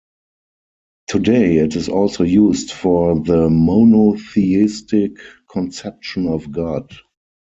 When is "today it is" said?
1.09-1.87